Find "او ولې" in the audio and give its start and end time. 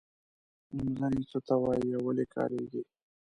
1.97-2.25